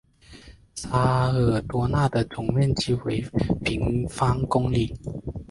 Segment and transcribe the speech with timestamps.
[0.73, 0.89] 沙
[1.31, 3.21] 尔多讷的总面积为
[3.63, 4.97] 平方公里。